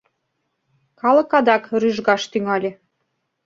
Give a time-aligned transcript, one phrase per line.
[0.99, 2.71] Калык адак рӱжгаш тӱҥале.